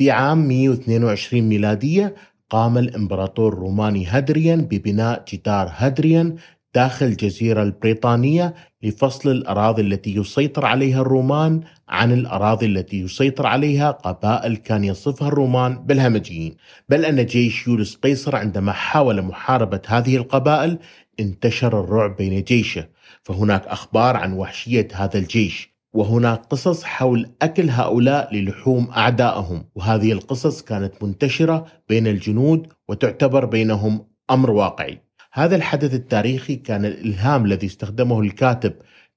في 0.00 0.10
عام 0.10 0.48
122 0.48 1.42
ميلادية 1.42 2.14
قام 2.50 2.78
الإمبراطور 2.78 3.52
الروماني 3.52 4.06
هادريان 4.06 4.60
ببناء 4.60 5.24
جدار 5.32 5.72
هادريان 5.76 6.36
داخل 6.74 7.06
الجزيرة 7.06 7.62
البريطانية 7.62 8.54
لفصل 8.82 9.30
الأراضي 9.30 9.82
التي 9.82 10.16
يسيطر 10.16 10.66
عليها 10.66 11.00
الرومان 11.00 11.60
عن 11.88 12.12
الأراضي 12.12 12.66
التي 12.66 13.00
يسيطر 13.00 13.46
عليها 13.46 13.90
قبائل 13.90 14.56
كان 14.56 14.84
يصفها 14.84 15.28
الرومان 15.28 15.78
بالهمجيين. 15.86 16.56
بل 16.88 17.04
أن 17.04 17.26
جيش 17.26 17.66
يوليوس 17.66 17.96
قيصر 17.96 18.36
عندما 18.36 18.72
حاول 18.72 19.22
محاربة 19.22 19.82
هذه 19.86 20.16
القبائل 20.16 20.78
انتشر 21.20 21.80
الرعب 21.80 22.16
بين 22.16 22.42
جيشه. 22.42 22.88
فهناك 23.22 23.66
أخبار 23.66 24.16
عن 24.16 24.32
وحشية 24.32 24.88
هذا 24.92 25.18
الجيش. 25.18 25.69
وهناك 25.92 26.44
قصص 26.46 26.84
حول 26.84 27.30
أكل 27.42 27.70
هؤلاء 27.70 28.34
للحوم 28.34 28.90
أعدائهم. 28.90 29.64
وهذه 29.74 30.12
القصص 30.12 30.62
كانت 30.62 31.02
منتشرة 31.02 31.66
بين 31.88 32.06
الجنود 32.06 32.66
وتعتبر 32.88 33.44
بينهم 33.44 34.06
أمر 34.30 34.50
واقعي. 34.50 35.00
هذا 35.32 35.56
الحدث 35.56 35.94
التاريخي 35.94 36.56
كان 36.56 36.84
الإلهام 36.84 37.44
الذي 37.44 37.66
استخدمه 37.66 38.20
الكاتب 38.20 38.72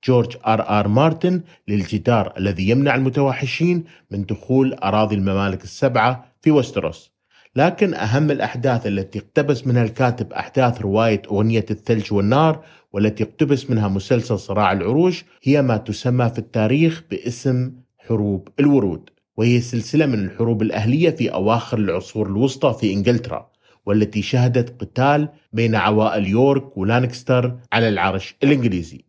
جورج 0.07 0.37
آر 0.47 0.79
آر 0.79 0.87
مارتن 0.87 1.41
للجدار 1.67 2.33
الذي 2.37 2.69
يمنع 2.69 2.95
المتوحشين 2.95 3.83
من 4.11 4.25
دخول 4.25 4.73
أراضي 4.73 5.15
الممالك 5.15 5.63
السبعة 5.63 6.25
في 6.41 6.51
وستروس. 6.51 7.12
لكن 7.55 7.93
أهم 7.93 8.31
الأحداث 8.31 8.87
التي 8.87 9.19
اقتبس 9.19 9.67
منها 9.67 9.83
الكاتب 9.83 10.33
أحداث 10.33 10.81
رواية 10.81 11.21
أغنية 11.31 11.65
الثلج 11.71 12.13
والنار 12.13 12.65
والتي 12.93 13.23
اقتبس 13.23 13.69
منها 13.69 13.87
مسلسل 13.87 14.39
صراع 14.39 14.71
العروش 14.71 15.25
هي 15.43 15.61
ما 15.61 15.77
تسمى 15.77 16.29
في 16.29 16.39
التاريخ 16.39 17.03
باسم 17.11 17.71
حروب 17.97 18.47
الورود 18.59 19.09
وهي 19.37 19.61
سلسلة 19.61 20.05
من 20.05 20.25
الحروب 20.25 20.61
الأهلية 20.61 21.09
في 21.09 21.33
أواخر 21.33 21.77
العصور 21.77 22.27
الوسطى 22.27 22.77
في 22.79 22.93
إنجلترا 22.93 23.49
والتي 23.85 24.21
شهدت 24.21 24.81
قتال 24.81 25.29
بين 25.53 25.75
عوائل 25.75 26.27
يورك 26.27 26.77
ولانكستر 26.77 27.57
على 27.73 27.89
العرش 27.89 28.35
الإنجليزي. 28.43 29.05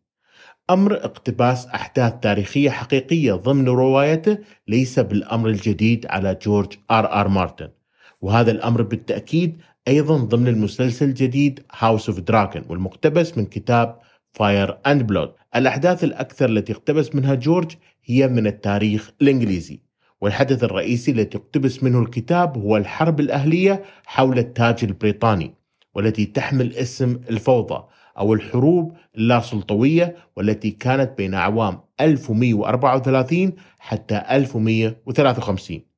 أمر 0.70 0.94
اقتباس 0.94 1.66
أحداث 1.66 2.14
تاريخية 2.22 2.70
حقيقية 2.70 3.32
ضمن 3.32 3.68
روايته 3.68 4.38
ليس 4.68 4.98
بالأمر 4.98 5.48
الجديد 5.48 6.06
على 6.06 6.38
جورج 6.42 6.72
آر 6.90 7.20
آر 7.20 7.28
مارتن. 7.28 7.68
وهذا 8.24 8.50
الأمر 8.50 8.82
بالتأكيد 8.82 9.56
أيضا 9.88 10.16
ضمن 10.16 10.48
المسلسل 10.48 11.08
الجديد 11.08 11.62
House 11.78 12.08
of 12.08 12.20
the 12.20 12.35
Dragon 12.35 12.64
والمقتبس 12.68 13.38
من 13.38 13.46
كتاب 13.46 13.98
Fire 14.32 14.78
and 14.86 15.02
Blood 15.02 15.32
الأحداث 15.56 16.04
الأكثر 16.04 16.48
التي 16.48 16.72
اقتبس 16.72 17.14
منها 17.14 17.34
جورج 17.34 17.76
هي 18.04 18.28
من 18.28 18.46
التاريخ 18.46 19.10
الإنجليزي 19.22 19.80
والحدث 20.20 20.64
الرئيسي 20.64 21.10
الذي 21.10 21.38
اقتبس 21.38 21.82
منه 21.82 22.00
الكتاب 22.00 22.58
هو 22.58 22.76
الحرب 22.76 23.20
الأهلية 23.20 23.82
حول 24.06 24.38
التاج 24.38 24.84
البريطاني 24.84 25.54
والتي 25.94 26.26
تحمل 26.26 26.74
اسم 26.74 27.20
الفوضى 27.30 27.84
أو 28.18 28.34
الحروب 28.34 28.96
اللاسلطوية 29.16 30.16
والتي 30.36 30.70
كانت 30.70 31.18
بين 31.18 31.34
أعوام 31.34 31.80
1134 32.00 33.52
حتى 33.78 34.22
1153 34.30 35.93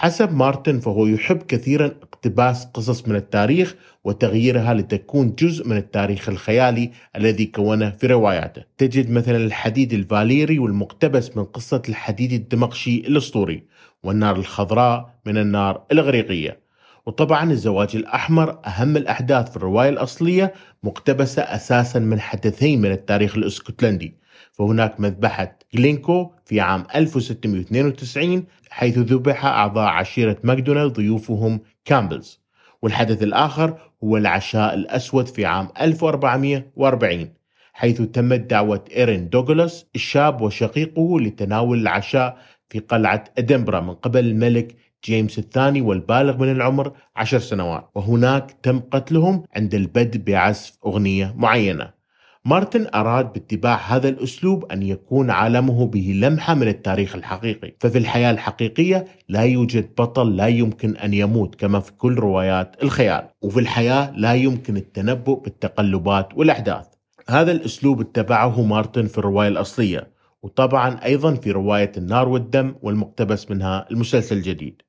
حسب 0.00 0.32
مارتن 0.32 0.80
فهو 0.80 1.06
يحب 1.06 1.42
كثيرا 1.42 1.86
اقتباس 1.86 2.64
قصص 2.64 3.08
من 3.08 3.16
التاريخ 3.16 3.74
وتغييرها 4.04 4.74
لتكون 4.74 5.34
جزء 5.34 5.68
من 5.68 5.76
التاريخ 5.76 6.28
الخيالي 6.28 6.90
الذي 7.16 7.46
كونه 7.46 7.90
في 7.90 8.06
رواياته. 8.06 8.62
تجد 8.78 9.10
مثلا 9.10 9.36
الحديد 9.36 9.92
الفاليري 9.92 10.58
والمقتبس 10.58 11.36
من 11.36 11.44
قصة 11.44 11.82
الحديد 11.88 12.32
الدمقشي 12.32 12.96
الأسطوري 12.96 13.62
والنار 14.02 14.36
الخضراء 14.36 15.14
من 15.26 15.38
النار 15.38 15.82
الإغريقية. 15.92 16.60
وطبعا 17.06 17.52
الزواج 17.52 17.96
الأحمر 17.96 18.58
أهم 18.66 18.96
الأحداث 18.96 19.50
في 19.50 19.56
الرواية 19.56 19.88
الأصلية 19.88 20.54
مقتبسة 20.82 21.42
أساسا 21.42 21.98
من 21.98 22.20
حدثين 22.20 22.80
من 22.80 22.92
التاريخ 22.92 23.36
الإسكتلندي. 23.36 24.19
فهناك 24.52 25.00
مذبحة 25.00 25.58
جلينكو 25.74 26.30
في 26.44 26.60
عام 26.60 26.86
1692 26.94 28.44
حيث 28.70 28.98
ذبح 28.98 29.44
أعضاء 29.44 29.88
عشيرة 29.88 30.36
ماكدونالد 30.44 30.92
ضيوفهم 30.92 31.60
كامبلز. 31.84 32.40
والحدث 32.82 33.22
الآخر 33.22 33.78
هو 34.04 34.16
العشاء 34.16 34.74
الأسود 34.74 35.28
في 35.28 35.46
عام 35.46 35.68
1440 35.80 37.28
حيث 37.72 38.02
تمت 38.02 38.40
دعوة 38.40 38.84
إيرل 38.96 39.28
دوغلاس 39.28 39.86
الشاب 39.94 40.40
وشقيقه 40.40 41.20
لتناول 41.20 41.78
العشاء 41.80 42.38
في 42.68 42.78
قلعة 42.78 43.24
أدنبرا 43.38 43.80
من 43.80 43.94
قبل 43.94 44.26
الملك 44.26 44.76
جيمس 45.04 45.38
الثاني 45.38 45.80
والبالغ 45.80 46.36
من 46.36 46.52
العمر 46.52 46.92
عشر 47.16 47.38
سنوات. 47.38 47.90
وهناك 47.94 48.56
تم 48.62 48.78
قتلهم 48.78 49.44
عند 49.56 49.74
البدء 49.74 50.18
بعزف 50.18 50.78
أغنية 50.86 51.34
معينة. 51.36 51.99
مارتن 52.44 52.86
أراد 52.94 53.32
باتباع 53.32 53.76
هذا 53.76 54.08
الأسلوب 54.08 54.72
أن 54.72 54.82
يكون 54.82 55.30
عالمه 55.30 55.86
به 55.86 56.12
لمحة 56.14 56.54
من 56.54 56.68
التاريخ 56.68 57.16
الحقيقي. 57.16 57.72
ففي 57.80 57.98
الحياة 57.98 58.30
الحقيقية 58.30 59.04
لا 59.28 59.42
يوجد 59.42 59.94
بطل 59.98 60.36
لا 60.36 60.46
يمكن 60.46 60.96
أن 60.96 61.14
يموت 61.14 61.54
كما 61.54 61.80
في 61.80 61.92
كل 61.92 62.14
روايات 62.14 62.82
الخيال. 62.82 63.28
وفي 63.42 63.60
الحياة 63.60 64.12
لا 64.16 64.34
يمكن 64.34 64.76
التنبؤ 64.76 65.40
بالتقلبات 65.40 66.28
والأحداث. 66.34 66.86
هذا 67.28 67.52
الأسلوب 67.52 68.00
اتبعه 68.00 68.62
مارتن 68.62 69.06
في 69.06 69.18
الرواية 69.18 69.48
الأصلية 69.48 70.10
وطبعا 70.42 71.04
أيضا 71.04 71.34
في 71.34 71.50
رواية 71.50 71.92
النار 71.96 72.28
والدم 72.28 72.74
والمقتبس 72.82 73.50
منها 73.50 73.86
المسلسل 73.90 74.36
الجديد. 74.36 74.82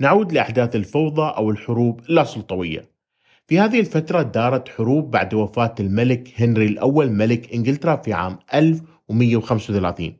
نعود 0.00 0.32
لأحداث 0.32 0.76
الفوضى 0.76 1.34
أو 1.36 1.50
الحروب 1.50 2.00
اللاسلطوية 2.08 2.90
في 3.50 3.60
هذه 3.60 3.80
الفترة 3.80 4.22
دارت 4.22 4.68
حروب 4.68 5.10
بعد 5.10 5.34
وفاة 5.34 5.74
الملك 5.80 6.32
هنري 6.36 6.66
الأول 6.66 7.10
ملك 7.10 7.54
إنجلترا 7.54 7.96
في 7.96 8.12
عام 8.12 8.38
1135 8.54 10.16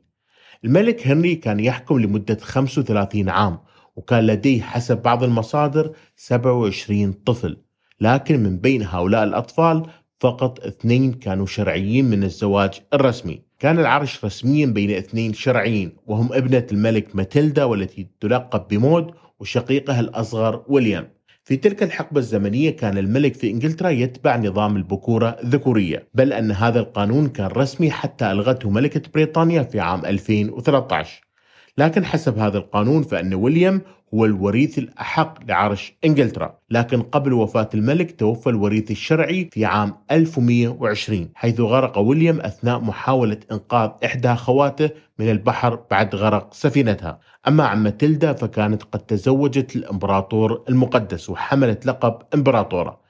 الملك 0.65 1.07
هنري 1.07 1.35
كان 1.35 1.59
يحكم 1.59 1.99
لمدة 1.99 2.37
35 2.41 3.29
عام 3.29 3.59
وكان 3.95 4.27
لديه 4.27 4.61
حسب 4.61 5.01
بعض 5.01 5.23
المصادر 5.23 5.91
27 6.15 7.13
طفل. 7.13 7.57
لكن 8.01 8.39
من 8.43 8.57
بين 8.57 8.83
هؤلاء 8.83 9.23
الأطفال 9.23 9.85
فقط 10.19 10.59
اثنين 10.65 11.13
كانوا 11.13 11.45
شرعيين 11.45 12.05
من 12.05 12.23
الزواج 12.23 12.81
الرسمي. 12.93 13.41
كان 13.59 13.79
العرش 13.79 14.25
رسميا 14.25 14.65
بين 14.65 14.91
اثنين 14.91 15.33
شرعيين 15.33 15.91
وهم 16.05 16.33
ابنة 16.33 16.67
الملك 16.71 17.15
ماتيلدا 17.15 17.63
والتي 17.63 18.07
تلقب 18.19 18.67
بمود 18.67 19.11
وشقيقها 19.39 19.99
الأصغر 19.99 20.63
ويليام. 20.67 21.20
في 21.43 21.57
تلك 21.57 21.83
الحقبة 21.83 22.19
الزمنية 22.19 22.69
كان 22.69 22.97
الملك 22.97 23.33
في 23.33 23.51
إنجلترا 23.51 23.89
يتبع 23.89 24.37
نظام 24.37 24.75
البكورة 24.75 25.37
الذكورية 25.43 26.07
بل 26.13 26.33
أن 26.33 26.51
هذا 26.51 26.79
القانون 26.79 27.27
كان 27.27 27.47
رسمي 27.47 27.91
حتى 27.91 28.31
ألغته 28.31 28.69
ملكة 28.69 29.01
بريطانيا 29.13 29.63
في 29.63 29.79
عام 29.79 30.05
2013 30.05 31.30
لكن 31.77 32.05
حسب 32.05 32.37
هذا 32.37 32.57
القانون 32.57 33.03
فإن 33.03 33.33
ويليام 33.33 33.81
هو 34.13 34.25
الوريث 34.25 34.77
الأحق 34.77 35.37
لعرش 35.47 35.93
إنجلترا. 36.05 36.57
لكن 36.69 37.01
قبل 37.01 37.33
وفاة 37.33 37.69
الملك 37.73 38.19
توفى 38.19 38.49
الوريث 38.49 38.91
الشرعي 38.91 39.49
في 39.51 39.65
عام 39.65 39.93
1120 40.11 41.29
حيث 41.35 41.59
غرق 41.59 41.97
ويليام 41.99 42.41
أثناء 42.41 42.79
محاولة 42.79 43.37
إنقاذ 43.51 43.89
إحدى 44.05 44.27
أخواته 44.27 44.89
من 45.19 45.29
البحر 45.29 45.79
بعد 45.91 46.15
غرق 46.15 46.53
سفينتها. 46.53 47.19
أما 47.47 47.63
عن 47.65 47.83
ماتيلدا 47.83 48.33
فكانت 48.33 48.83
قد 48.83 48.99
تزوجت 48.99 49.75
الإمبراطور 49.75 50.63
المقدس 50.69 51.29
وحملت 51.29 51.85
لقب 51.85 52.17
إمبراطورة. 52.33 53.01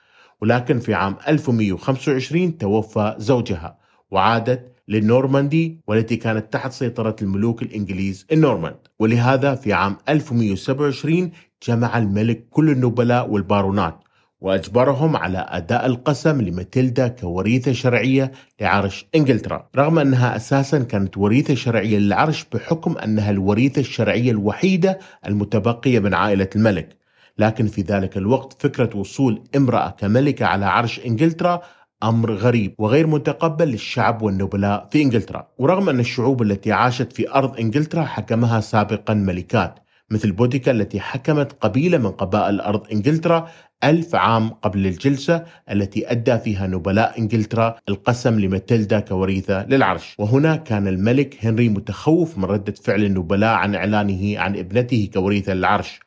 ولكن 0.42 0.80
في 0.80 0.94
عام 0.94 1.16
1125 1.28 2.58
توفى 2.58 3.16
زوجها. 3.18 3.81
وعادت 4.12 4.72
للنورماندي 4.88 5.80
والتي 5.88 6.16
كانت 6.16 6.54
تحت 6.54 6.72
سيطرة 6.72 7.16
الملوك 7.22 7.62
الإنجليز 7.62 8.26
النورماند. 8.32 8.76
ولهذا 9.00 9.56
في 9.56 9.74
عام 9.74 9.98
1127 10.10 11.32
جمع 11.68 11.98
الملك 11.98 12.47
كل 12.50 12.70
النبلاء 12.70 13.30
والبارونات 13.30 14.00
وأجبرهم 14.41 15.18
على 15.18 15.46
أداء 15.50 15.85
القسم 15.85 16.41
لماتيلدا 16.41 17.08
كوريثة 17.08 17.72
شرعية 17.72 18.32
لعرش 18.62 19.06
إنجلترا. 19.16 19.70
رغم 19.76 20.00
أنها 20.00 20.35
أساسا 20.35 20.80
كانت 20.80 21.18
وريثة 21.18 21.56
شرعية 21.56 21.97
للعرش 21.97 22.46
بحكم 22.53 22.97
أنها 22.97 23.32
الوريثة 23.32 23.80
الشرعية 23.80 24.32
الوحيدة 24.32 25.00
المتبقية 25.28 26.00
من 26.00 26.14
عائلة 26.14 26.50
الملك. 26.56 26.97
لكن 27.38 27.68
في 27.68 27.82
ذلك 27.82 28.18
الوقت 28.18 28.62
فكرة 28.62 28.97
وصول 28.97 29.44
امرأة 29.56 29.90
كملكة 29.90 30.46
على 30.46 30.66
عرش 30.66 31.00
إنجلترا 31.06 31.62
أمر 32.03 32.34
غريب 32.34 32.76
وغير 32.78 33.08
متقبل 33.08 33.68
للشعب 33.68 34.22
والنبلاء 34.22 34.88
في 34.92 35.02
إنجلترا. 35.02 35.48
ورغم 35.58 35.90
أن 35.90 36.00
الشعوب 36.00 36.42
التي 36.42 36.72
عاشت 36.72 37.14
في 37.14 37.32
أرض 37.34 37.59
إنجلترا 37.59 38.03
حكمها 38.03 38.59
سابقا 38.59 39.14
ملكات 39.14 39.80
مثل 40.12 40.32
بوديكا 40.32 40.72
التي 40.72 41.00
حكمت 41.00 41.53
قبيلة 41.62 41.98
من 41.98 42.12
قبائل 42.12 42.62
أرض 42.62 42.92
إنجلترا 42.92 43.50
ألف 43.84 44.16
عام 44.16 44.50
قبل 44.50 44.88
الجلسة 44.88 45.46
التي 45.72 46.12
أدى 46.12 46.38
فيها 46.38 46.68
نبلاء 46.68 47.20
إنجلترا 47.20 47.76
القسم 47.90 48.40
لماتيلدا 48.40 49.00
كوريثة 49.00 49.66
للعرش. 49.68 50.16
وهنا 50.20 50.56
كان 50.56 50.88
الملك 50.88 51.46
هنري 51.46 51.70
متخوف 51.70 52.38
من 52.38 52.46
ردة 52.46 52.74
فعل 52.74 53.04
النبلاء 53.04 53.54
عن 53.54 53.76
إعلانه 53.76 54.40
عن 54.40 54.56
ابنته 54.58 55.09
كوريثة 55.14 55.54
للعرش. 55.54 56.00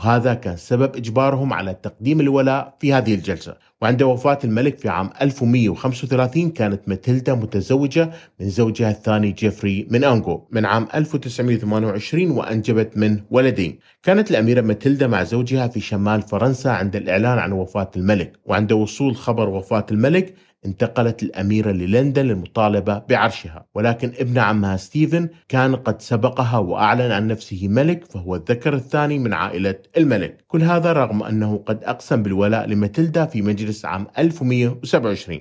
وهذا 0.00 0.34
كان 0.34 0.56
سبب 0.56 0.96
إجبارهم 0.96 1.52
على 1.52 1.74
تقديم 1.82 2.20
الولاء 2.20 2.76
في 2.80 2.92
هذه 2.92 3.14
الجلسة. 3.14 3.56
وعند 3.82 4.02
وفاة 4.02 4.38
الملك 4.44 4.78
في 4.78 4.88
عام 4.88 5.10
1135 5.22 6.50
كانت 6.50 6.88
ماتيلدا 6.88 7.34
متزوجة 7.34 8.10
من 8.40 8.48
زوجها 8.48 8.90
الثاني 8.90 9.30
جيفري 9.30 9.86
من 9.90 10.04
أنغو 10.04 10.48
من 10.50 10.66
عام 10.66 10.88
1928 10.94 12.30
وأنجبت 12.30 12.96
منه 12.96 13.24
ولدين. 13.30 13.78
كانت 14.02 14.30
الأميرة 14.30 14.60
ماتيلدا 14.60 15.06
مع 15.06 15.22
زوجها 15.22 15.68
في 15.68 15.80
شمال 15.80 16.22
فرنسا 16.22 16.68
عند 16.68 16.96
الإعلان 16.96 17.38
عن 17.38 17.52
وفاة 17.52 17.90
الملك. 17.96 18.32
وعند 18.44 18.72
وصول 18.72 19.16
خبر 19.16 19.48
وفاة 19.48 19.86
الملك 19.90 20.34
انتقلت 20.66 21.22
الأميرة 21.22 21.70
للندن 21.70 22.26
للمطالبة 22.26 22.98
بعرشها 22.98 23.66
ولكن 23.74 24.12
ابن 24.18 24.38
عمها 24.38 24.76
ستيفن 24.76 25.28
كان 25.48 25.76
قد 25.76 26.02
سبقها 26.02 26.58
وأعلن 26.58 27.12
عن 27.12 27.26
نفسه 27.26 27.68
ملك 27.68 28.04
فهو 28.04 28.34
الذكر 28.36 28.74
الثاني 28.74 29.18
من 29.18 29.32
عائلة 29.32 29.74
الملك. 29.96 30.44
كل 30.48 30.62
هذا 30.62 30.92
رغم 30.92 31.22
أنه 31.22 31.62
قد 31.66 31.84
أقسم 31.84 32.22
بالولاء 32.22 32.66
لماتيلدا 32.66 33.26
في 33.26 33.42
مجلس 33.42 33.84
عام 33.84 34.06
1127 34.18 35.40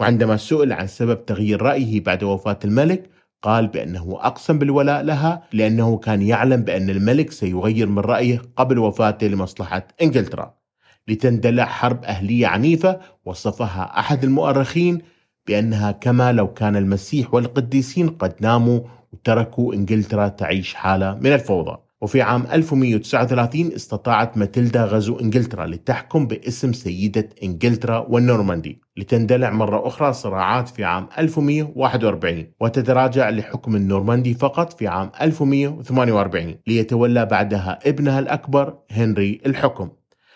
وعندما 0.00 0.36
سئل 0.36 0.72
عن 0.72 0.86
سبب 0.86 1.26
تغيير 1.26 1.62
رأيه 1.62 2.00
بعد 2.00 2.24
وفاة 2.24 2.58
الملك 2.64 3.10
قال 3.42 3.66
بأنه 3.66 4.18
أقسم 4.20 4.58
بالولاء 4.58 5.02
لها 5.02 5.42
لأنه 5.52 5.98
كان 5.98 6.22
يعلم 6.22 6.62
بأن 6.62 6.90
الملك 6.90 7.30
سيغير 7.30 7.86
من 7.86 7.98
رأيه 7.98 8.42
قبل 8.56 8.78
وفاته 8.78 9.26
لمصلحة 9.26 9.88
إنجلترا. 10.02 10.59
لتندلع 11.10 11.64
حرب 11.64 12.04
أهلية 12.04 12.46
عنيفة 12.46 13.00
وصفها 13.24 13.98
أحد 13.98 14.24
المؤرخين 14.24 14.98
بأنها 15.46 15.92
كما 15.92 16.32
لو 16.32 16.52
كان 16.52 16.76
المسيح 16.76 17.34
والقديسين 17.34 18.08
قد 18.08 18.34
ناموا 18.40 18.80
وتركوا 19.12 19.74
إنجلترا 19.74 20.28
تعيش 20.28 20.74
حالة 20.74 21.14
من 21.14 21.32
الفوضى. 21.32 21.76
وفي 22.00 22.22
عام 22.22 22.46
1139 22.52 23.72
استطاعت 23.72 24.38
ماتيلدا 24.38 24.84
غزو 24.84 25.18
إنجلترا 25.18 25.66
لتحكم 25.66 26.26
باسم 26.26 26.72
سيدة 26.72 27.28
إنجلترا 27.42 28.06
والنورماندي. 28.08 28.80
لتندلع 28.96 29.50
مرة 29.50 29.86
أخرى 29.86 30.12
صراعات 30.12 30.68
في 30.68 30.84
عام 30.84 31.08
1141 31.18 32.46
وتتراجع 32.60 33.30
لحكم 33.30 33.76
النورماندي 33.76 34.34
فقط 34.34 34.72
في 34.78 34.88
عام 34.88 35.10
1148 35.20 36.56
ليتولى 36.66 37.26
بعدها 37.26 37.78
ابنها 37.86 38.18
الأكبر 38.18 38.78
هنري 38.90 39.40
الحكم. 39.46 39.88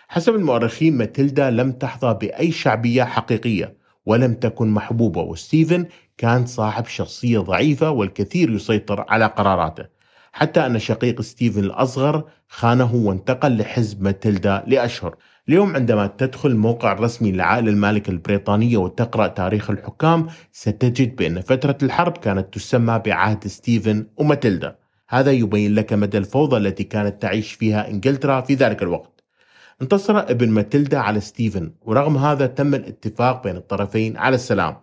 حسب 0.07 0.35
المؤرخين 0.35 0.97
ماتيلدا 0.97 1.49
لم 1.49 1.71
تحظى 1.71 2.17
بأي 2.21 2.51
شعبية 2.51 3.03
حقيقية 3.03 3.77
ولم 4.05 4.33
تكن 4.33 4.67
محبوبة 4.67 5.21
وستيفن 5.21 5.85
كان 6.17 6.45
صاحب 6.45 6.85
شخصية 6.85 7.39
ضعيفة 7.39 7.89
والكثير 7.89 8.49
يسيطر 8.51 9.05
على 9.09 9.25
قراراته. 9.25 9.85
حتى 10.33 10.65
أن 10.65 10.79
شقيق 10.79 11.21
ستيفن 11.21 11.63
الأصغر 11.63 12.23
خانه 12.47 12.95
وانتقل 12.95 13.57
لحزب 13.57 14.03
ماتيلدا 14.03 14.63
لأشهر. 14.67 15.15
اليوم 15.49 15.75
عندما 15.75 16.07
تدخل 16.07 16.49
الموقع 16.49 16.91
الرسمي 16.91 17.31
للعائلة 17.31 17.69
المالكة 17.69 18.11
البريطانية 18.11 18.77
وتقرأ 18.77 19.27
تاريخ 19.27 19.69
الحكام 19.69 20.27
ستجد 20.51 21.15
بأن 21.15 21.41
فترة 21.41 21.77
الحرب 21.83 22.17
كانت 22.17 22.53
تسمى 22.53 23.01
بعهد 23.05 23.47
ستيفن 23.47 24.07
وماتيلدا. 24.17 24.75
هذا 25.09 25.31
يبين 25.31 25.75
لك 25.75 25.93
مدى 25.93 26.17
الفوضى 26.17 26.57
التي 26.57 26.83
كانت 26.83 27.21
تعيش 27.21 27.53
فيها 27.53 27.89
إنجلترا 27.89 28.41
في 28.41 28.53
ذلك 28.53 28.83
الوقت. 28.83 29.14
انتصر 29.81 30.19
ابن 30.19 30.49
ماتيلدا 30.49 30.97
على 30.97 31.19
ستيفن 31.19 31.71
ورغم 31.81 32.17
هذا 32.17 32.45
تم 32.47 32.75
الاتفاق 32.75 33.43
بين 33.43 33.55
الطرفين 33.55 34.17
على 34.17 34.35
السلام. 34.35 34.75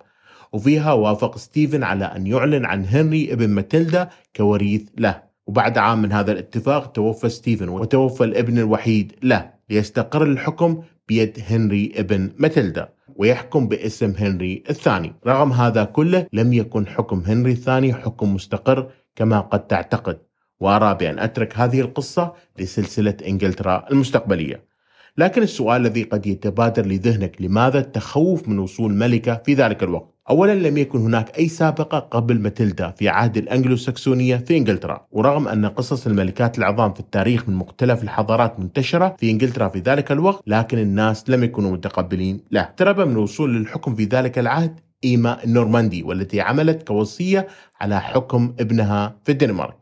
وفيها 0.53 0.93
وافق 0.93 1.39
ستيفن 1.39 1.83
على 1.83 2.05
أن 2.05 2.27
يعلن 2.27 2.65
عن 2.65 2.85
هنري 2.85 3.33
ابن 3.33 3.49
ماتيلدا 3.49 4.09
كوريث 4.37 4.83
له. 4.99 5.23
وبعد 5.47 5.79
عام 5.79 6.03
من 6.03 6.13
هذا 6.13 6.33
الاتفاق 6.33 6.93
توفى 6.93 7.29
ستيفن 7.29 7.69
وتوفى 7.69 8.25
الابن 8.25 8.59
الوحيد 8.59 9.13
له 9.23 9.51
ليستقر 9.71 10.23
الحكم 10.23 10.83
بيد 11.09 11.39
هنري 11.49 11.93
ابن 11.97 12.31
ماتيلدا 12.39 12.89
ويحكم 13.17 13.69
باسم 13.69 14.15
هنري 14.19 14.63
الثاني. 14.71 15.15
رغم 15.27 15.53
هذا 15.53 15.85
كله 15.85 16.27
لم 16.33 16.53
يكن 16.53 16.87
حكم 16.87 17.23
هنري 17.27 17.53
الثاني 17.53 17.95
حكم 17.95 18.35
مستقر 18.35 18.91
كما 19.17 19.41
قد 19.41 19.67
تعتقد. 19.67 20.19
وأرى 20.61 20.95
بأن 20.95 21.19
أترك 21.19 21.59
هذه 21.59 21.81
القصة 21.81 22.35
لسلسلة 22.59 23.17
إنجلترا 23.27 23.87
المستقبلية. 23.91 24.72
لكن 25.19 25.43
السؤال 25.43 25.81
الذي 25.87 26.03
قد 26.03 26.27
يتبادر 26.27 26.87
لذهنك 26.87 27.37
لماذا 27.43 27.79
التخوف 27.79 28.49
من 28.49 28.59
وصول 28.59 28.95
ملكة 28.95 29.43
في 29.47 29.55
ذلك 29.55 29.83
الوقت؟ 29.83 30.15
أولا 30.31 30.55
لم 30.55 30.79
يكن 30.79 30.99
هناك 30.99 31.39
أي 31.39 31.49
سابقة 31.49 31.99
قبل 31.99 32.39
ماتيلدا 32.41 32.91
في 32.91 33.09
عهد 33.09 33.37
الأنجلو 33.37 33.77
ساكسونية 33.77 34.37
في 34.37 34.57
إنجلترا. 34.57 35.07
ورغم 35.11 35.49
أن 35.49 35.67
قصص 35.67 36.07
الملكات 36.07 36.59
العظام 36.59 36.93
في 36.93 37.01
التاريخ 37.01 37.49
من 37.49 37.55
مختلف 37.55 38.03
الحضارات 38.03 38.61
منتشرة 38.61 39.17
في 39.19 39.31
إنجلترا 39.31 39.69
في 39.69 39.79
ذلك 39.79 40.13
الوقت 40.13 40.43
لكن 40.47 40.79
الناس 40.79 41.31
لم 41.31 41.45
يكونوا 41.45 41.71
متقبلين. 41.73 42.41
له 42.51 42.61
اقترب 42.61 43.01
من 43.01 43.13
الوصول 43.13 43.57
للحكم 43.57 43.95
في 43.95 44.05
ذلك 44.05 44.39
العهد 44.39 44.81
إيما 45.05 45.45
النورماندي 45.45 46.03
والتي 46.03 46.41
عملت 46.41 46.89
كوصية 46.89 47.47
على 47.81 48.01
حكم 48.01 48.55
ابنها 48.61 49.17
في 49.25 49.33
الدنمارك. 49.33 49.77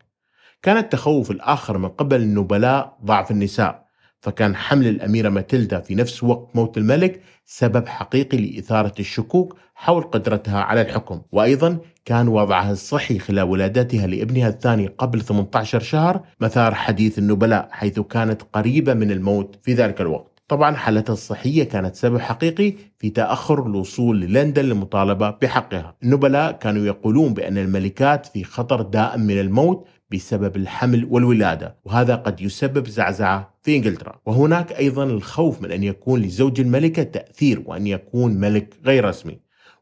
كان 0.62 0.76
التخوف 0.76 1.30
الآخر 1.30 1.78
من 1.78 1.88
قبل 1.88 2.20
النبلاء 2.20 2.98
ضعف 3.04 3.30
النساء. 3.30 3.79
فكان 4.20 4.56
حمل 4.56 4.86
الأميرة 4.86 5.28
ماتيلدا 5.28 5.80
في 5.80 5.94
نفس 5.94 6.22
وقت 6.24 6.56
موت 6.56 6.78
الملك 6.78 7.20
سبب 7.46 7.88
حقيقي 7.88 8.38
لإثارة 8.38 8.94
الشكوك 9.00 9.56
حول 9.74 10.02
قدرتها 10.02 10.60
على 10.60 10.80
الحكم. 10.80 11.22
وأيضا 11.32 11.78
كان 12.04 12.28
وضعها 12.28 12.72
الصحي 12.72 13.18
خلال 13.18 13.42
ولادتها 13.44 14.06
لابنها 14.06 14.48
الثاني 14.48 14.86
قبل 14.86 15.20
18 15.20 15.80
شهر 15.80 16.20
مثار 16.40 16.74
حديث 16.74 17.18
النبلاء 17.18 17.68
حيث 17.70 18.00
كانت 18.00 18.42
قريبة 18.52 18.94
من 18.94 19.10
الموت 19.10 19.58
في 19.62 19.74
ذلك 19.74 20.00
الوقت. 20.00 20.40
طبعا 20.48 20.76
حالتها 20.76 21.12
الصحية 21.12 21.64
كانت 21.64 21.96
سبب 21.96 22.18
حقيقي 22.18 22.74
في 22.98 23.10
تأخر 23.10 23.66
الوصول 23.66 24.20
للندن 24.20 24.64
للمطالبة 24.64 25.30
بحقها. 25.30 25.96
النبلاء 26.02 26.52
كانوا 26.52 26.86
يقولون 26.86 27.34
بأن 27.34 27.58
الملكات 27.58 28.26
في 28.26 28.44
خطر 28.44 28.82
دائم 28.82 29.20
من 29.20 29.40
الموت 29.40 29.86
بسبب 30.12 30.56
الحمل 30.56 31.04
والولادة 31.10 31.76
وهذا 31.84 32.14
قد 32.14 32.40
يسبب 32.40 32.86
زعزعة 32.88 33.54
في 33.62 33.76
إنجلترا. 33.76 34.20
وهناك 34.26 34.72
أيضا 34.72 35.04
الخوف 35.04 35.62
من 35.62 35.72
أن 35.72 35.82
يكون 35.84 36.20
لزوج 36.20 36.60
الملكة 36.60 37.02
تأثير 37.02 37.62
وأن 37.66 37.86
يكون 37.86 38.34
ملك 38.34 38.74
غير 38.84 39.04
رسمي. 39.04 39.40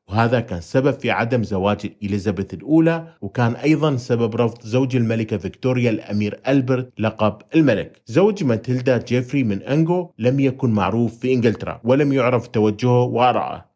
وهذا 0.08 0.40
كان 0.40 0.60
سبب 0.60 0.90
في 0.90 1.10
عدم 1.10 1.42
زواج 1.42 1.92
إليزابيث 2.02 2.54
الأولى 2.54 3.14
وكان 3.20 3.52
أيضا 3.52 3.96
سبب 3.96 4.36
رفض 4.36 4.62
زوج 4.62 4.96
الملكة 4.96 5.36
فيكتوريا 5.36 5.90
الأمير 5.90 6.40
ألبرت 6.48 6.92
لقب 6.98 7.38
الملك. 7.54 8.02
زوج 8.06 8.44
ماتيلدا 8.44 8.98
جيفري 8.98 9.44
من 9.44 9.62
أنجو 9.62 10.10
لم 10.18 10.40
يكن 10.40 10.70
معروف 10.70 11.18
في 11.18 11.32
إنجلترا 11.32 11.80
ولم 11.84 12.12
يعرف 12.12 12.46
توجهه 12.46 13.02
وآراءه. 13.02 13.67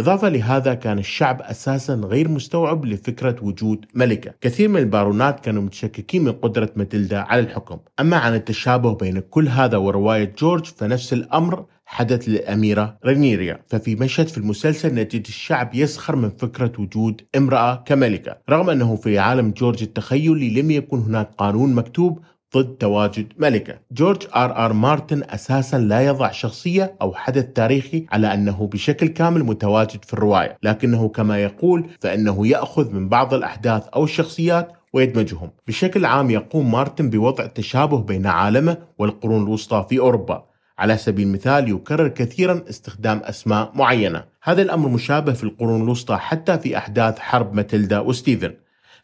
إضافة 0.00 0.28
لهذا 0.28 0.74
كان 0.74 0.98
الشعب 0.98 1.42
أساسا 1.42 1.94
غير 1.94 2.28
مستوعب 2.28 2.84
لفكرة 2.84 3.36
وجود 3.42 3.84
ملكة. 3.94 4.34
كثير 4.40 4.68
من 4.68 4.80
البارونات 4.80 5.40
كانوا 5.40 5.62
متشككين 5.62 6.24
من 6.24 6.32
قدرة 6.32 6.70
ماتيلدا 6.76 7.18
على 7.18 7.40
الحكم. 7.40 7.78
أما 8.00 8.16
عن 8.16 8.34
التشابه 8.34 8.94
بين 8.94 9.18
كل 9.20 9.48
هذا 9.48 9.76
ورواية 9.76 10.34
جورج 10.38 10.64
فنفس 10.64 11.12
الأمر 11.12 11.64
حدث 11.86 12.28
للأميرة 12.28 12.98
رينيريا. 13.06 13.62
ففي 13.66 13.94
مشهد 13.94 14.28
في 14.28 14.38
المسلسل 14.38 14.94
نجد 14.94 15.26
الشعب 15.26 15.74
يسخر 15.74 16.16
من 16.16 16.30
فكرة 16.30 16.72
وجود 16.78 17.20
امرأة 17.36 17.82
كملكة. 17.86 18.36
رغم 18.50 18.70
أنه 18.70 18.96
في 18.96 19.18
عالم 19.18 19.50
جورج 19.50 19.82
التخيلي 19.82 20.62
لم 20.62 20.70
يكن 20.70 20.98
هناك 20.98 21.30
قانون 21.38 21.74
مكتوب 21.74 22.20
ضد 22.56 22.76
تواجد 22.76 23.32
ملكة. 23.38 23.78
جورج 23.92 24.26
آر 24.36 24.64
آر 24.64 24.72
مارتن 24.72 25.22
أساسا 25.28 25.76
لا 25.76 26.06
يضع 26.06 26.30
شخصية 26.30 26.96
أو 27.02 27.14
حدث 27.14 27.44
تاريخي 27.44 28.06
على 28.12 28.34
أنه 28.34 28.66
بشكل 28.72 29.06
كامل 29.08 29.44
متواجد 29.44 30.04
في 30.04 30.12
الرواية 30.12 30.58
لكنه 30.62 31.08
كما 31.08 31.42
يقول 31.42 31.86
فإنه 32.00 32.46
يأخذ 32.46 32.92
من 32.92 33.08
بعض 33.08 33.34
الأحداث 33.34 33.88
أو 33.88 34.04
الشخصيات 34.04 34.72
ويدمجهم. 34.92 35.50
بشكل 35.66 36.04
عام 36.04 36.30
يقوم 36.30 36.72
مارتن 36.72 37.10
بوضع 37.10 37.46
تشابه 37.46 38.02
بين 38.02 38.26
عالمه 38.26 38.76
والقرون 38.98 39.42
الوسطى 39.42 39.86
في 39.88 39.98
أوروبا. 39.98 40.44
على 40.78 40.96
سبيل 40.96 41.26
المثال 41.26 41.68
يكرر 41.68 42.08
كثيرا 42.08 42.64
استخدام 42.68 43.18
أسماء 43.24 43.72
معينة. 43.74 44.24
هذا 44.42 44.62
الأمر 44.62 44.88
مشابه 44.88 45.32
في 45.32 45.44
القرون 45.44 45.82
الوسطى 45.82 46.16
حتى 46.16 46.58
في 46.58 46.76
أحداث 46.76 47.18
حرب 47.18 47.54
ماتيلدا 47.54 47.98
وستيفن. 47.98 48.54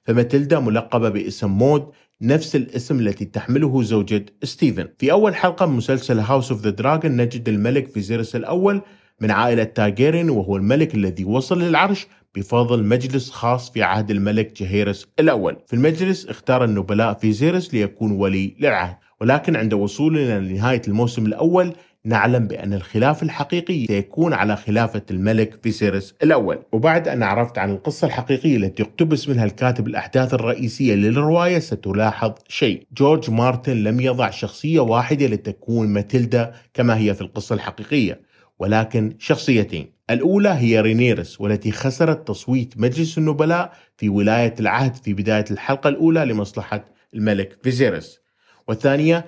فماتيلدا 0.05 0.61
ملقبة 0.61 1.09
باسم 1.09 1.51
مود 1.51 1.87
نفس 2.23 2.57
الاسم 2.57 3.01
التي 3.01 3.25
تحمله 3.25 3.83
زوجة 3.83 4.27
ستيفن. 4.43 4.89
في 4.99 5.13
أول 5.13 5.35
حلقة 5.35 5.67
من 5.67 5.77
مسلسل 5.77 6.19
House 6.19 6.53
of 6.53 6.63
the 6.63 6.71
Dragon 6.71 7.17
نجد 7.17 7.49
الملك 7.49 7.89
فيزيرس 7.89 8.37
الأول 8.37 8.83
من 9.21 9.31
عائلة 9.31 9.65
تارجيرين 9.65 10.31
وهو 10.31 10.57
الملك 10.57 10.95
الذي 10.95 11.25
وصل 11.25 11.63
للعرش 11.63 12.07
بفضل 12.35 12.85
مجلس 12.85 13.31
خاص 13.31 13.71
في 13.71 13.83
عهد 13.83 14.11
الملك 14.11 14.63
جهيرس 14.63 15.07
الأول. 15.21 15.57
في 15.67 15.77
المجلس 15.77 16.27
اختار 16.27 16.65
النبلاء 16.65 17.15
فيزيرس 17.15 17.75
ليكون 17.75 18.13
ولي 18.13 18.57
للعهد 18.61 18.97
ولكن 19.21 19.57
عند 19.57 19.75
وصولنا 19.75 20.41
لنهاية 20.41 20.83
الموسم 20.89 21.27
الأول 21.27 21.73
نعلم 22.07 22.47
بأن 22.47 22.75
الخلاف 22.75 23.23
الحقيقي 23.23 23.87
سيكون 23.87 24.33
على 24.33 24.57
خلافة 24.57 25.03
الملك 25.11 25.59
فيزيرس 25.63 26.15
الأول. 26.23 26.59
وبعد 26.73 27.09
أن 27.09 27.23
عرفت 27.23 27.59
عن 27.59 27.71
القصة 27.71 28.07
الحقيقية 28.07 28.57
التي 28.57 28.83
اقتبس 28.83 29.29
منها 29.29 29.45
الكاتب 29.45 29.87
الأحداث 29.87 30.35
الرئيسية 30.35 30.95
للرواية 30.95 31.59
ستلاحظ 31.59 32.33
شيء. 32.49 32.87
جورج 32.93 33.31
مارتن 33.31 33.77
لم 33.85 34.01
يضع 34.01 34.31
شخصية 34.31 34.81
واحدة 34.81 35.27
لتكون 35.27 35.89
ماتيلدا 35.89 36.53
كما 36.75 36.99
هي 36.99 37.15
في 37.15 37.21
القصة 37.21 37.55
الحقيقية 37.55 38.21
ولكن 38.59 39.17
شخصيتين. 39.19 39.93
الأولى 40.11 40.49
هي 40.49 40.81
رينيس 40.81 41.41
والتي 41.41 41.73
خسرت 41.73 42.29
تصويت 42.29 42.75
مجلس 42.79 43.19
النبلاء 43.19 43.73
في 43.97 44.09
ولاية 44.09 44.55
العهد 44.61 44.95
في 44.95 45.15
بداية 45.15 45.45
الحلقة 45.51 45.89
الأولى 45.89 46.25
لمصلحة 46.25 46.85
الملك 47.15 47.59
فيزيرس 47.63 48.19
والثانية 48.69 49.27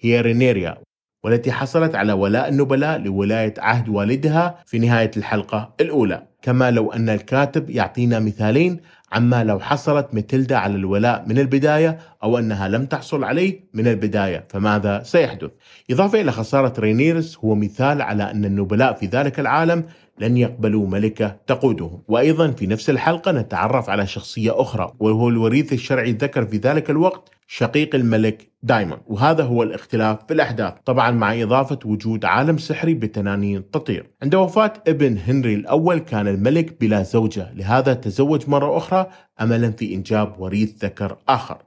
هي 0.00 0.20
رينيريا 0.20 0.78
والتي 1.24 1.52
حصلت 1.52 1.94
على 1.94 2.12
ولاء 2.12 2.48
النبلاء 2.48 2.98
لولاية 2.98 3.54
عهد 3.58 3.88
والدها 3.88 4.58
في 4.66 4.78
نهاية 4.78 5.10
الحلقة 5.16 5.74
الأولى 5.80 6.22
كما 6.42 6.70
لو 6.70 6.92
أن 6.92 7.08
الكاتب 7.08 7.70
يعطينا 7.70 8.18
مثالين 8.18 8.80
عما 9.12 9.44
لو 9.44 9.60
حصلت 9.60 10.08
ماتيلدا 10.12 10.56
على 10.56 10.74
الولاء 10.74 11.24
من 11.26 11.38
البداية 11.38 11.98
أو 12.22 12.38
أنها 12.38 12.68
لم 12.68 12.86
تحصل 12.86 13.24
عليه 13.24 13.60
من 13.74 13.86
البداية 13.88 14.44
فماذا 14.48 15.02
سيحدث؟ 15.02 15.50
إضافة 15.90 16.20
إلى 16.20 16.32
خسارة 16.32 16.80
رينيرس 16.80 17.38
هو 17.44 17.54
مثال 17.54 18.02
على 18.02 18.30
أن 18.30 18.44
النبلاء 18.44 18.92
في 18.92 19.06
ذلك 19.06 19.40
العالم 19.40 19.84
لن 20.20 20.36
يقبلوا 20.36 20.86
ملكة 20.86 21.36
تقودهم. 21.46 22.02
وأيضا 22.08 22.50
في 22.50 22.66
نفس 22.66 22.90
الحلقة 22.90 23.32
نتعرف 23.32 23.90
على 23.90 24.06
شخصية 24.06 24.60
أخرى 24.60 24.92
وهو 24.98 25.28
الوريث 25.28 25.72
الشرعي 25.72 26.10
الذكر 26.10 26.46
في 26.46 26.56
ذلك 26.56 26.90
الوقت 26.90 27.30
شقيق 27.46 27.94
الملك 27.94 28.50
دايمون 28.62 28.98
وهذا 29.06 29.44
هو 29.44 29.62
الاختلاف 29.62 30.18
في 30.26 30.34
الأحداث 30.34 30.74
طبعا 30.84 31.10
مع 31.10 31.42
إضافة 31.42 31.78
وجود 31.84 32.24
عالم 32.24 32.58
سحري 32.58 32.94
بتنانين 32.94 33.70
تطير. 33.70 34.10
عند 34.22 34.34
وفاة 34.34 34.72
ابن 34.86 35.18
هنري 35.18 35.54
الأول 35.54 35.98
كان 35.98 36.28
الملك 36.28 36.80
بلا 36.80 37.02
زوجة 37.02 37.52
لهذا 37.54 37.94
تزوج 37.94 38.48
مرة 38.48 38.76
أخرى 38.76 39.06
أملا 39.40 39.70
في 39.70 39.94
إنجاب 39.94 40.40
وريث 40.40 40.84
ذكر 40.84 41.16
آخر. 41.28 41.62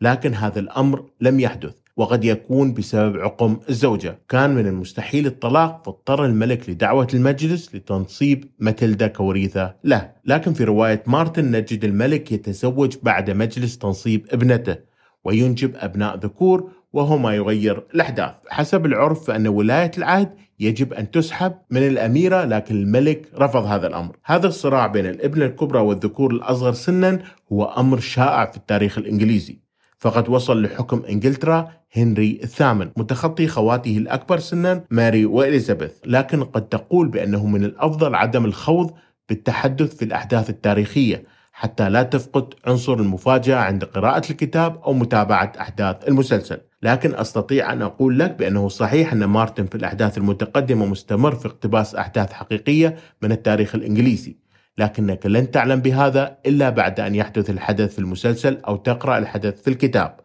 لكن 0.00 0.34
هذا 0.34 0.60
الأمر 0.60 1.04
لم 1.20 1.40
يحدث. 1.40 1.74
وقد 2.00 2.24
يكون 2.24 2.74
بسبب 2.74 3.16
عقم 3.16 3.56
الزوجة. 3.68 4.18
كان 4.28 4.54
من 4.54 4.66
المستحيل 4.66 5.26
الطلاق 5.26 5.84
فاضطر 5.84 6.24
الملك 6.24 6.70
لدعوة 6.70 7.06
المجلس 7.14 7.74
لتنصيب 7.74 8.44
ماتيلدا 8.58 9.06
كوريثة 9.06 9.74
له. 9.84 10.12
لكن 10.24 10.52
في 10.52 10.64
رواية 10.64 11.02
مارتن 11.06 11.50
نجد 11.50 11.84
الملك 11.84 12.32
يتزوج 12.32 12.96
بعد 13.02 13.30
مجلس 13.30 13.78
تنصيب 13.78 14.26
ابنته 14.30 14.76
وينجب 15.24 15.72
أبناء 15.76 16.16
ذكور 16.16 16.70
وهو 16.92 17.18
ما 17.18 17.34
يغير 17.34 17.86
الأحداث. 17.94 18.34
حسب 18.48 18.86
العرف 18.86 19.26
فأن 19.26 19.48
ولاية 19.48 19.90
العهد 19.98 20.30
يجب 20.60 20.92
أن 20.92 21.10
تسحب 21.10 21.52
من 21.70 21.86
الأميرة 21.86 22.44
لكن 22.44 22.76
الملك 22.76 23.28
رفض 23.38 23.64
هذا 23.64 23.86
الأمر. 23.86 24.16
هذا 24.24 24.46
الصراع 24.46 24.86
بين 24.86 25.06
الابنة 25.06 25.44
الكبرى 25.44 25.80
والذكور 25.80 26.30
الأصغر 26.32 26.72
سنا 26.72 27.18
هو 27.52 27.64
أمر 27.64 28.00
شائع 28.00 28.50
في 28.50 28.56
التاريخ 28.56 28.98
الإنجليزي. 28.98 29.69
فقد 30.00 30.28
وصل 30.28 30.62
لحكم 30.62 31.02
إنجلترا 31.08 31.68
هنري 31.96 32.40
الثامن. 32.42 32.90
متخطي 32.96 33.48
خواته 33.48 33.98
الأكبر 33.98 34.38
سنا 34.38 34.84
ماري 34.90 35.24
وإليزابيث، 35.24 35.92
لكن 36.06 36.44
قد 36.44 36.68
تقول 36.68 37.08
بأنه 37.08 37.46
من 37.46 37.64
الأفضل 37.64 38.14
عدم 38.14 38.44
الخوض 38.44 38.90
بالتحدث 39.28 39.96
في 39.96 40.04
الأحداث 40.04 40.50
التاريخية 40.50 41.24
حتى 41.52 41.90
لا 41.90 42.02
تفقد 42.02 42.54
عنصر 42.66 42.94
المفاجأة 42.94 43.56
عند 43.56 43.84
قراءة 43.84 44.30
الكتاب 44.30 44.80
أو 44.84 44.92
متابعة 44.92 45.52
أحداث 45.60 46.08
المسلسل، 46.08 46.58
لكن 46.82 47.14
أستطيع 47.14 47.72
أن 47.72 47.82
أقول 47.82 48.18
لك 48.18 48.30
بأنه 48.30 48.68
صحيح 48.68 49.12
أن 49.12 49.24
مارتن 49.24 49.66
في 49.66 49.74
الأحداث 49.74 50.18
المتقدمة 50.18 50.86
مستمر 50.86 51.34
في 51.34 51.46
اقتباس 51.46 51.94
أحداث 51.94 52.32
حقيقية 52.32 52.96
من 53.22 53.32
التاريخ 53.32 53.74
الإنجليزي، 53.74 54.36
لكنك 54.80 55.26
لن 55.26 55.50
تعلم 55.50 55.80
بهذا 55.80 56.36
إلا 56.46 56.70
بعد 56.70 57.00
أن 57.00 57.14
يحدث 57.14 57.50
الحدث 57.50 57.92
في 57.92 57.98
المسلسل 57.98 58.58
أو 58.68 58.76
تقرأ 58.76 59.18
الحدث 59.18 59.62
في 59.62 59.70
الكتاب. 59.70 60.16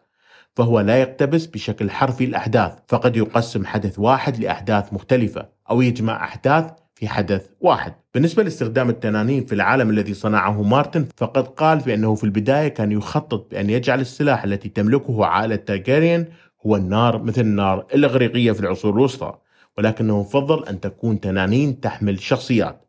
فهو 0.56 0.80
لا 0.80 0.96
يقتبس 0.96 1.46
بشكل 1.46 1.90
حرفي 1.90 2.24
الأحداث، 2.24 2.72
فقد 2.88 3.16
يقسم 3.16 3.66
حدث 3.66 3.98
واحد 3.98 4.38
لأحداث 4.38 4.92
مختلفة 4.92 5.48
أو 5.70 5.82
يجمع 5.82 6.24
أحداث 6.24 6.64
في 6.94 7.08
حدث 7.08 7.46
واحد. 7.60 7.94
بالنسبة 8.14 8.42
لاستخدام 8.42 8.88
التنانين 8.88 9.44
في 9.44 9.54
العالم 9.54 9.90
الذي 9.90 10.14
صنعه 10.14 10.62
مارتن 10.62 11.06
فقد 11.16 11.48
قال 11.48 11.78
بأنه 11.78 12.14
في 12.14 12.24
البداية 12.24 12.68
كان 12.68 12.92
يخطط 12.92 13.50
بأن 13.50 13.70
يجعل 13.70 14.00
السلاح 14.00 14.44
التي 14.44 14.68
تملكه 14.68 15.24
عائلة 15.26 15.56
تاغاريان 15.56 16.26
هو 16.66 16.76
النار 16.76 17.22
مثل 17.22 17.40
النار 17.40 17.86
الإغريقية 17.94 18.52
في 18.52 18.60
العصور 18.60 18.92
الوسطى، 18.92 19.34
ولكنه 19.78 20.22
فضل 20.22 20.64
أن 20.64 20.80
تكون 20.80 21.20
تنانين 21.20 21.80
تحمل 21.80 22.20
شخصيات. 22.20 22.85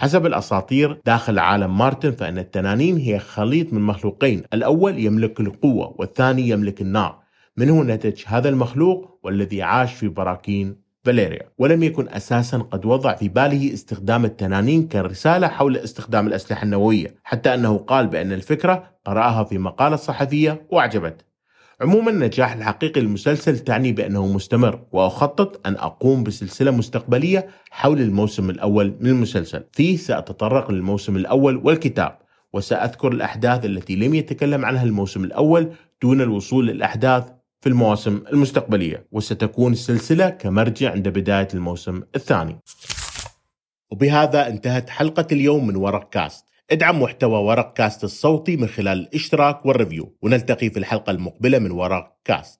حسب 0.00 0.26
الأساطير 0.26 1.00
داخل 1.06 1.38
عالم 1.38 1.78
مارتن 1.78 2.10
فإن 2.10 2.38
التنانين 2.38 2.96
هي 2.96 3.18
خليط 3.18 3.72
من 3.72 3.80
مخلوقين. 3.80 4.42
الأول 4.54 4.98
يملك 4.98 5.40
القوة 5.40 5.94
والثاني 5.98 6.48
يملك 6.48 6.80
النار. 6.80 7.18
منه 7.56 7.82
نتج 7.82 8.22
هذا 8.26 8.48
المخلوق؟ 8.48 9.18
والذي 9.22 9.62
عاش 9.62 9.94
في 9.94 10.08
براكين 10.08 10.76
فاليريا. 11.04 11.42
ولم 11.58 11.82
يكن 11.82 12.08
أساسا 12.08 12.58
قد 12.58 12.86
وضع 12.86 13.14
في 13.14 13.28
باله 13.28 13.74
استخدام 13.74 14.24
التنانين 14.24 14.88
كرسالة 14.88 15.48
حول 15.48 15.76
استخدام 15.76 16.26
الأسلحة 16.26 16.64
النووية 16.64 17.14
حتى 17.24 17.54
أنه 17.54 17.78
قال 17.78 18.06
بأن 18.06 18.32
الفكرة 18.32 18.90
قرأها 19.04 19.44
في 19.44 19.58
مقالة 19.58 19.96
صحفية 19.96 20.66
وأعجبته 20.70 21.29
عموما 21.80 22.10
النجاح 22.10 22.52
الحقيقي 22.52 23.00
للمسلسل 23.00 23.58
تعني 23.58 23.92
بأنه 23.92 24.26
مستمر 24.26 24.82
وأخطط 24.92 25.66
أن 25.66 25.74
أقوم 25.74 26.24
بسلسلة 26.24 26.70
مستقبلية 26.70 27.48
حول 27.70 28.00
الموسم 28.00 28.50
الأول 28.50 28.96
من 29.00 29.10
المسلسل. 29.10 29.64
فيه 29.72 29.96
سأتطرق 29.96 30.70
للموسم 30.70 31.16
الأول 31.16 31.56
والكتاب 31.56 32.18
وسأذكر 32.52 33.12
الأحداث 33.12 33.64
التي 33.64 33.96
لم 33.96 34.14
يتكلم 34.14 34.64
عنها 34.64 34.82
الموسم 34.82 35.24
الأول 35.24 35.72
دون 36.02 36.20
الوصول 36.20 36.66
للأحداث 36.66 37.24
في 37.60 37.68
المواسم 37.68 38.22
المستقبلية 38.32 39.06
وستكون 39.12 39.72
السلسلة 39.72 40.30
كمرجع 40.30 40.92
عند 40.92 41.08
بداية 41.08 41.48
الموسم 41.54 42.02
الثاني. 42.16 42.58
وبهذا 43.90 44.48
انتهت 44.48 44.90
حلقة 44.90 45.26
اليوم 45.32 45.66
من 45.66 45.76
ورق 45.76 46.08
كاست. 46.08 46.49
ادعم 46.72 47.02
محتوى 47.02 47.38
ورق 47.38 47.72
كاست 47.72 48.04
الصوتي 48.04 48.56
من 48.56 48.66
خلال 48.66 48.98
الاشتراك 48.98 49.66
وال 49.66 49.77
review. 49.77 50.16
ونلتقي 50.22 50.70
في 50.70 50.78
الحلقة 50.78 51.10
المقبلة 51.10 51.58
من 51.58 51.70
ورق 51.70 52.16
كاست. 52.24 52.59